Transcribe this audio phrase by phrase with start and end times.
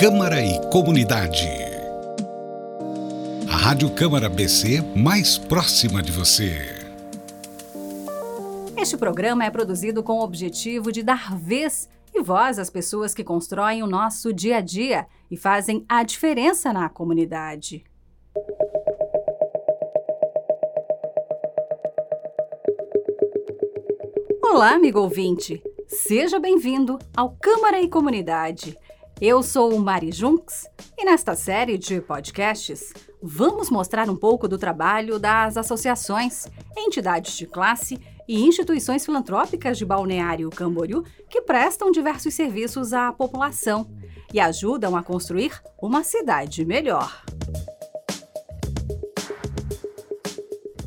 [0.00, 1.48] Câmara e Comunidade.
[3.52, 6.56] A Rádio Câmara BC mais próxima de você.
[8.76, 13.24] Este programa é produzido com o objetivo de dar vez e voz às pessoas que
[13.24, 17.82] constroem o nosso dia a dia e fazem a diferença na comunidade.
[24.44, 25.60] Olá, amigo ouvinte!
[25.88, 28.78] Seja bem-vindo ao Câmara e Comunidade.
[29.20, 35.18] Eu sou Mari Junks e nesta série de podcasts vamos mostrar um pouco do trabalho
[35.18, 42.92] das associações, entidades de classe e instituições filantrópicas de Balneário Camboriú que prestam diversos serviços
[42.92, 43.90] à população
[44.32, 47.24] e ajudam a construir uma cidade melhor.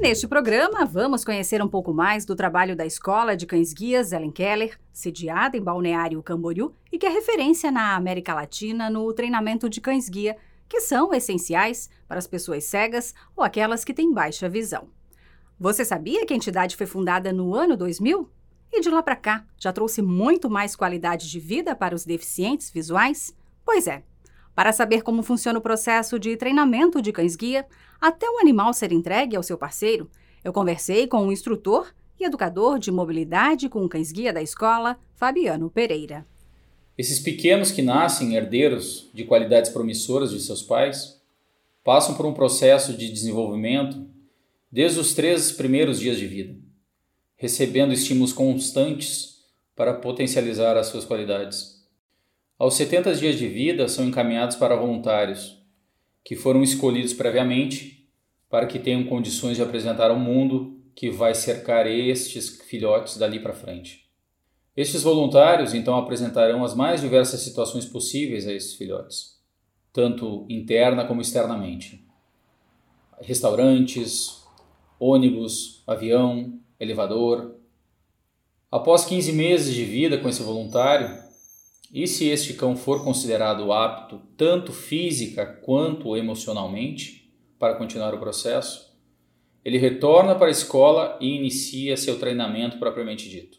[0.00, 4.30] Neste programa, vamos conhecer um pouco mais do trabalho da Escola de Cães Guias Ellen
[4.30, 9.78] Keller, sediada em Balneário Camboriú e que é referência na América Latina no treinamento de
[9.78, 14.88] cães guia, que são essenciais para as pessoas cegas ou aquelas que têm baixa visão.
[15.58, 18.26] Você sabia que a entidade foi fundada no ano 2000?
[18.72, 22.70] E de lá para cá já trouxe muito mais qualidade de vida para os deficientes
[22.70, 23.36] visuais?
[23.66, 24.02] Pois é.
[24.60, 27.64] Para saber como funciona o processo de treinamento de cães-guia,
[27.98, 30.10] até o animal ser entregue ao seu parceiro,
[30.44, 36.26] eu conversei com o instrutor e educador de mobilidade com cães-guia da escola, Fabiano Pereira.
[36.98, 41.18] Esses pequenos que nascem herdeiros de qualidades promissoras de seus pais
[41.82, 44.06] passam por um processo de desenvolvimento
[44.70, 46.54] desde os três primeiros dias de vida,
[47.34, 49.36] recebendo estímulos constantes
[49.74, 51.79] para potencializar as suas qualidades.
[52.60, 55.64] Aos 70 dias de vida, são encaminhados para voluntários,
[56.22, 58.06] que foram escolhidos previamente
[58.50, 63.54] para que tenham condições de apresentar ao mundo que vai cercar estes filhotes dali para
[63.54, 64.10] frente.
[64.76, 69.40] Estes voluntários então apresentarão as mais diversas situações possíveis a esses filhotes,
[69.90, 72.06] tanto interna como externamente.
[73.22, 74.44] Restaurantes,
[74.98, 77.56] ônibus, avião, elevador.
[78.70, 81.29] Após 15 meses de vida com esse voluntário,
[81.92, 87.20] e se este cão for considerado apto, tanto física quanto emocionalmente,
[87.58, 88.90] para continuar o processo,
[89.64, 93.58] ele retorna para a escola e inicia seu treinamento propriamente dito.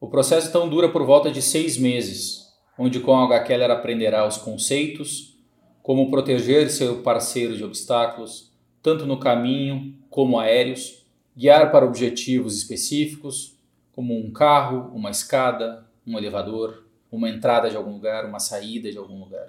[0.00, 2.46] O processo então dura por volta de seis meses,
[2.78, 3.42] onde com H.
[3.42, 5.36] Keller aprenderá os conceitos,
[5.82, 11.04] como proteger seu parceiro de obstáculos, tanto no caminho como aéreos,
[11.36, 13.58] guiar para objetivos específicos,
[13.90, 18.98] como um carro, uma escada, um elevador, uma entrada de algum lugar, uma saída de
[18.98, 19.48] algum lugar.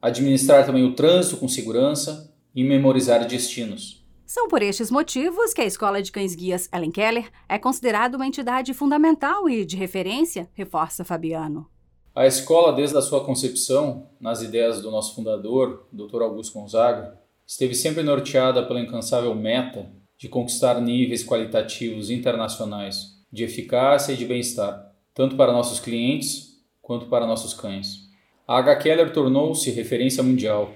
[0.00, 4.00] Administrar também o trânsito com segurança e memorizar destinos.
[4.26, 8.26] São por estes motivos que a Escola de Cães Guias Ellen Keller é considerada uma
[8.26, 11.68] entidade fundamental e de referência, reforça Fabiano.
[12.14, 16.22] A escola, desde a sua concepção, nas ideias do nosso fundador, Dr.
[16.22, 24.12] Augusto Gonzaga, esteve sempre norteada pela incansável meta de conquistar níveis qualitativos internacionais de eficácia
[24.12, 28.08] e de bem-estar, tanto para nossos clientes quanto para nossos cães.
[28.46, 28.76] A H.
[28.76, 30.72] Keller tornou-se referência mundial,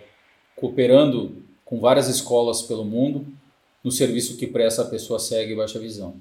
[0.54, 3.26] cooperando com várias escolas pelo mundo
[3.82, 6.14] no serviço que presta a pessoa cega e baixa visão.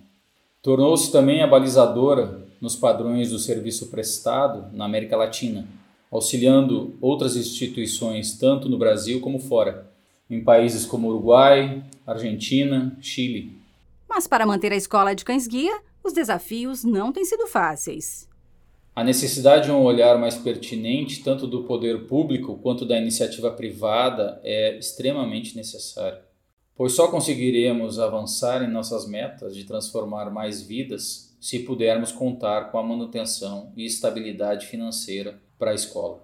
[0.62, 5.68] Tornou-se também a balizadora nos padrões do serviço prestado na América Latina,
[6.10, 9.92] auxiliando outras instituições tanto no Brasil como fora,
[10.30, 13.58] em países como Uruguai, Argentina, Chile.
[14.08, 18.28] Mas para manter a escola de cães-guia, os desafios não têm sido fáceis.
[18.96, 24.40] A necessidade de um olhar mais pertinente, tanto do poder público quanto da iniciativa privada,
[24.44, 26.22] é extremamente necessária,
[26.76, 32.78] pois só conseguiremos avançar em nossas metas de transformar mais vidas se pudermos contar com
[32.78, 36.24] a manutenção e estabilidade financeira para a escola.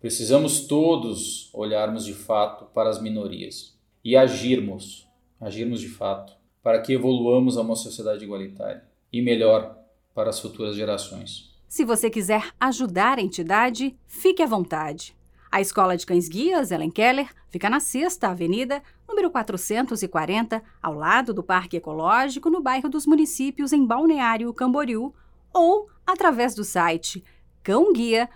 [0.00, 5.08] Precisamos todos olharmos de fato para as minorias e agirmos,
[5.40, 6.32] agirmos de fato,
[6.62, 9.76] para que evoluamos a uma sociedade igualitária e melhor
[10.14, 11.47] para as futuras gerações.
[11.68, 15.14] Se você quiser ajudar a entidade, fique à vontade.
[15.52, 21.34] A Escola de Cães Guias Ellen Keller fica na Sexta Avenida, número 440, ao lado
[21.34, 25.12] do Parque Ecológico, no bairro dos Municípios, em Balneário Camboriú,
[25.52, 27.22] ou através do site
[27.62, 28.28] cãoguia.org.br.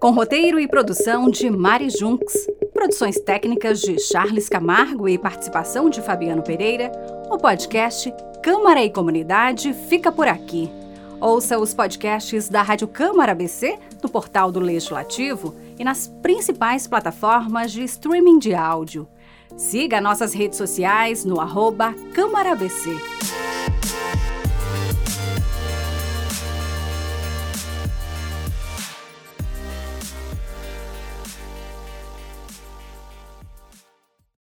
[0.00, 6.00] Com roteiro e produção de Mari Junks, produções técnicas de Charles Camargo e participação de
[6.00, 6.90] Fabiano Pereira,
[7.30, 8.10] o podcast
[8.42, 10.70] Câmara e Comunidade fica por aqui.
[11.20, 17.70] Ouça os podcasts da Rádio Câmara BC no portal do Legislativo e nas principais plataformas
[17.70, 19.06] de streaming de áudio.
[19.58, 23.39] Siga nossas redes sociais no arroba Câmara BC.